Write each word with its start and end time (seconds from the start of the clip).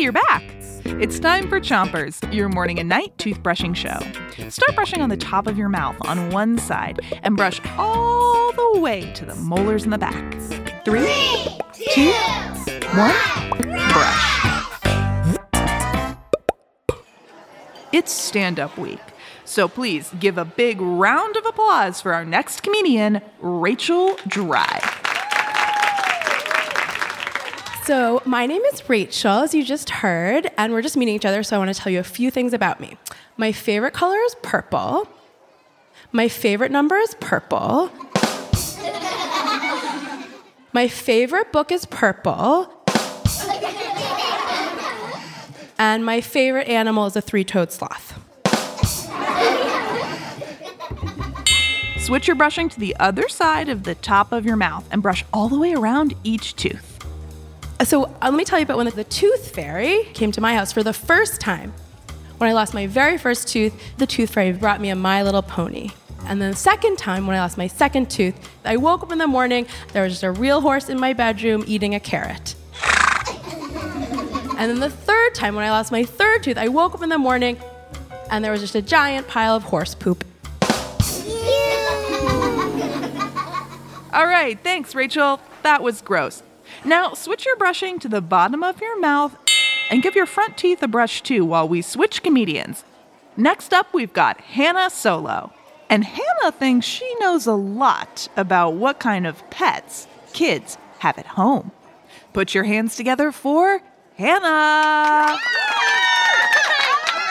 you're 0.00 0.12
back. 0.12 0.42
It's 0.84 1.18
time 1.18 1.46
for 1.46 1.60
Chompers, 1.60 2.32
your 2.32 2.48
morning 2.48 2.78
and 2.78 2.88
night 2.88 3.14
toothbrushing 3.18 3.76
show. 3.76 3.98
Start 4.48 4.74
brushing 4.74 5.02
on 5.02 5.10
the 5.10 5.16
top 5.16 5.46
of 5.46 5.58
your 5.58 5.68
mouth 5.68 5.96
on 6.06 6.30
one 6.30 6.56
side 6.56 7.00
and 7.22 7.36
brush 7.36 7.60
all 7.76 8.50
the 8.52 8.80
way 8.80 9.12
to 9.12 9.26
the 9.26 9.34
molars 9.34 9.84
in 9.84 9.90
the 9.90 9.98
back. 9.98 10.40
Three, 10.86 11.06
two, 11.90 12.12
one, 12.96 13.14
brush. 13.92 14.40
It's 17.92 18.10
stand 18.10 18.58
up 18.58 18.78
week. 18.78 19.00
So 19.44 19.68
please 19.68 20.14
give 20.18 20.38
a 20.38 20.46
big 20.46 20.80
round 20.80 21.36
of 21.36 21.44
applause 21.44 22.00
for 22.00 22.14
our 22.14 22.24
next 22.24 22.62
comedian, 22.62 23.20
Rachel 23.40 24.16
Dry. 24.26 25.09
So, 27.90 28.22
my 28.24 28.46
name 28.46 28.62
is 28.72 28.88
Rachel, 28.88 29.40
as 29.40 29.52
you 29.52 29.64
just 29.64 29.90
heard, 29.90 30.48
and 30.56 30.72
we're 30.72 30.80
just 30.80 30.96
meeting 30.96 31.16
each 31.16 31.24
other, 31.24 31.42
so 31.42 31.56
I 31.56 31.58
want 31.58 31.74
to 31.74 31.82
tell 31.82 31.92
you 31.92 31.98
a 31.98 32.04
few 32.04 32.30
things 32.30 32.52
about 32.52 32.78
me. 32.78 32.96
My 33.36 33.50
favorite 33.50 33.94
color 33.94 34.16
is 34.26 34.36
purple. 34.44 35.08
My 36.12 36.28
favorite 36.28 36.70
number 36.70 36.96
is 36.98 37.16
purple. 37.18 37.90
My 40.72 40.86
favorite 40.86 41.50
book 41.50 41.72
is 41.72 41.84
purple. 41.84 42.72
And 45.76 46.06
my 46.06 46.20
favorite 46.20 46.68
animal 46.68 47.06
is 47.06 47.16
a 47.16 47.20
three 47.20 47.42
toed 47.42 47.72
sloth. 47.72 48.16
Switch 51.98 52.28
your 52.28 52.36
brushing 52.36 52.68
to 52.68 52.78
the 52.78 52.94
other 53.00 53.28
side 53.28 53.68
of 53.68 53.82
the 53.82 53.96
top 53.96 54.30
of 54.30 54.46
your 54.46 54.54
mouth 54.54 54.86
and 54.92 55.02
brush 55.02 55.24
all 55.32 55.48
the 55.48 55.58
way 55.58 55.72
around 55.72 56.14
each 56.22 56.54
tooth. 56.54 56.99
So 57.84 58.04
uh, 58.04 58.10
let 58.24 58.34
me 58.34 58.44
tell 58.44 58.58
you 58.58 58.64
about 58.64 58.76
when 58.76 58.90
the 58.90 59.04
tooth 59.04 59.54
fairy 59.54 60.04
came 60.12 60.32
to 60.32 60.40
my 60.40 60.54
house 60.54 60.70
for 60.70 60.82
the 60.82 60.92
first 60.92 61.40
time. 61.40 61.72
When 62.36 62.48
I 62.48 62.52
lost 62.52 62.74
my 62.74 62.86
very 62.86 63.16
first 63.16 63.48
tooth, 63.48 63.74
the 63.96 64.06
tooth 64.06 64.34
fairy 64.34 64.52
brought 64.52 64.82
me 64.82 64.90
a 64.90 64.94
My 64.94 65.22
Little 65.22 65.42
Pony. 65.42 65.90
And 66.26 66.42
then 66.42 66.50
the 66.50 66.56
second 66.56 66.98
time, 66.98 67.26
when 67.26 67.36
I 67.36 67.40
lost 67.40 67.56
my 67.56 67.66
second 67.66 68.10
tooth, 68.10 68.34
I 68.66 68.76
woke 68.76 69.02
up 69.02 69.12
in 69.12 69.18
the 69.18 69.26
morning, 69.26 69.66
there 69.94 70.02
was 70.02 70.12
just 70.12 70.22
a 70.22 70.30
real 70.30 70.60
horse 70.60 70.90
in 70.90 71.00
my 71.00 71.14
bedroom 71.14 71.64
eating 71.66 71.94
a 71.94 72.00
carrot. 72.00 72.54
and 74.58 74.70
then 74.70 74.78
the 74.78 74.90
third 74.90 75.34
time, 75.34 75.54
when 75.54 75.64
I 75.64 75.70
lost 75.70 75.90
my 75.90 76.04
third 76.04 76.42
tooth, 76.42 76.58
I 76.58 76.68
woke 76.68 76.94
up 76.94 77.02
in 77.02 77.08
the 77.08 77.18
morning 77.18 77.58
and 78.30 78.44
there 78.44 78.52
was 78.52 78.60
just 78.60 78.74
a 78.74 78.82
giant 78.82 79.26
pile 79.26 79.56
of 79.56 79.64
horse 79.64 79.94
poop. 79.94 80.24
All 84.12 84.26
right, 84.26 84.58
thanks, 84.62 84.94
Rachel. 84.94 85.40
That 85.62 85.82
was 85.82 86.02
gross. 86.02 86.42
Now, 86.84 87.14
switch 87.14 87.44
your 87.44 87.56
brushing 87.56 87.98
to 88.00 88.08
the 88.08 88.20
bottom 88.20 88.62
of 88.62 88.80
your 88.80 88.98
mouth 88.98 89.36
and 89.90 90.02
give 90.02 90.14
your 90.14 90.26
front 90.26 90.56
teeth 90.56 90.82
a 90.82 90.88
brush 90.88 91.22
too 91.22 91.44
while 91.44 91.68
we 91.68 91.82
switch 91.82 92.22
comedians. 92.22 92.84
Next 93.36 93.72
up, 93.72 93.92
we've 93.92 94.12
got 94.12 94.40
Hannah 94.40 94.90
Solow. 94.90 95.52
And 95.88 96.04
Hannah 96.04 96.52
thinks 96.52 96.86
she 96.86 97.12
knows 97.18 97.46
a 97.46 97.54
lot 97.54 98.28
about 98.36 98.74
what 98.74 99.00
kind 99.00 99.26
of 99.26 99.48
pets 99.50 100.06
kids 100.32 100.78
have 101.00 101.18
at 101.18 101.26
home. 101.26 101.72
Put 102.32 102.54
your 102.54 102.64
hands 102.64 102.94
together 102.94 103.32
for 103.32 103.80
Hannah. 104.16 105.36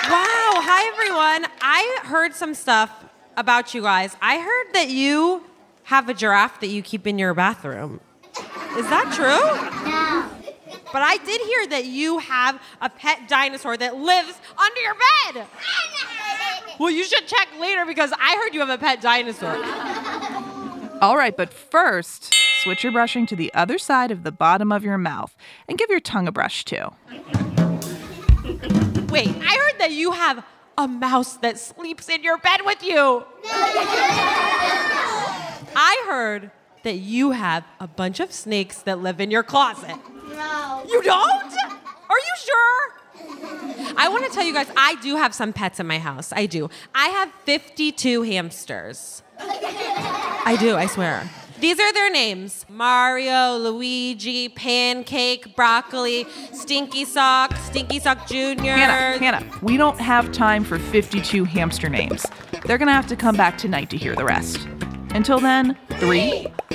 Wow, 0.09 0.61
hi 0.61 0.91
everyone. 0.91 1.49
I 1.61 1.99
heard 2.03 2.33
some 2.33 2.53
stuff 2.53 3.05
about 3.37 3.73
you 3.73 3.81
guys. 3.81 4.17
I 4.21 4.39
heard 4.39 4.73
that 4.73 4.89
you 4.89 5.43
have 5.83 6.09
a 6.09 6.13
giraffe 6.13 6.59
that 6.59 6.67
you 6.67 6.81
keep 6.81 7.07
in 7.07 7.17
your 7.17 7.33
bathroom. 7.33 8.01
Is 8.79 8.87
that 8.89 9.11
true? 9.13 9.43
No. 9.91 10.25
But 10.93 11.01
I 11.01 11.17
did 11.17 11.41
hear 11.41 11.67
that 11.67 11.83
you 11.83 12.19
have 12.19 12.61
a 12.79 12.89
pet 12.89 13.27
dinosaur 13.27 13.75
that 13.75 13.97
lives 13.97 14.39
under 14.57 14.81
your 14.81 14.95
bed. 15.33 15.47
Well, 16.79 16.89
you 16.89 17.03
should 17.03 17.27
check 17.27 17.49
later 17.59 17.85
because 17.85 18.13
I 18.17 18.37
heard 18.37 18.53
you 18.53 18.61
have 18.61 18.69
a 18.69 18.77
pet 18.77 19.01
dinosaur. 19.01 19.53
All 21.01 21.17
right, 21.17 21.35
but 21.35 21.53
first, 21.53 22.33
switch 22.63 22.85
your 22.85 22.93
brushing 22.93 23.25
to 23.25 23.35
the 23.35 23.53
other 23.53 23.77
side 23.77 24.11
of 24.11 24.23
the 24.23 24.31
bottom 24.31 24.71
of 24.71 24.81
your 24.85 24.97
mouth 24.97 25.35
and 25.67 25.77
give 25.77 25.89
your 25.89 25.99
tongue 25.99 26.25
a 26.25 26.31
brush 26.31 26.63
too. 26.63 26.93
Wait, 29.09 29.27
I 29.27 29.57
heard 29.57 29.79
that 29.79 29.89
you 29.91 30.13
have 30.13 30.45
a 30.77 30.87
mouse 30.87 31.33
that 31.39 31.59
sleeps 31.59 32.07
in 32.07 32.23
your 32.23 32.37
bed 32.37 32.61
with 32.63 32.81
you. 32.81 33.25
I 35.75 36.05
heard 36.07 36.51
that 36.89 36.97
you 36.97 37.29
have 37.31 37.63
a 37.79 37.85
bunch 37.85 38.19
of 38.19 38.33
snakes 38.33 38.81
that 38.81 38.97
live 38.97 39.21
in 39.21 39.29
your 39.29 39.43
closet. 39.43 39.95
No. 40.29 40.83
You 40.89 41.03
don't? 41.03 41.53
Are 42.09 42.17
you 42.17 42.35
sure? 42.43 42.93
I 43.95 44.09
want 44.09 44.25
to 44.25 44.31
tell 44.31 44.43
you 44.43 44.53
guys, 44.53 44.65
I 44.75 44.95
do 45.03 45.15
have 45.15 45.35
some 45.35 45.53
pets 45.53 45.79
in 45.79 45.85
my 45.85 45.99
house. 45.99 46.33
I 46.33 46.47
do. 46.47 46.67
I 46.95 47.09
have 47.09 47.31
52 47.43 48.23
hamsters. 48.23 49.21
I 49.37 50.57
do, 50.59 50.75
I 50.77 50.87
swear. 50.87 51.29
These 51.59 51.79
are 51.79 51.93
their 51.93 52.09
names 52.09 52.65
Mario, 52.69 53.57
Luigi, 53.57 54.49
Pancake, 54.49 55.55
Broccoli, 55.55 56.25
Stinky 56.51 57.05
Sock, 57.05 57.55
Stinky 57.57 57.99
Sock 57.99 58.27
Jr. 58.27 58.35
Hannah, 58.35 59.19
Hannah, 59.19 59.59
we 59.61 59.77
don't 59.77 59.99
have 59.99 60.31
time 60.31 60.63
for 60.63 60.79
52 60.79 61.43
hamster 61.43 61.87
names. 61.87 62.25
They're 62.65 62.79
gonna 62.79 62.93
have 62.93 63.07
to 63.07 63.15
come 63.15 63.35
back 63.35 63.59
tonight 63.59 63.91
to 63.91 63.97
hear 63.97 64.15
the 64.15 64.25
rest. 64.25 64.67
Until 65.13 65.39
then, 65.39 65.75
three, 65.99 66.47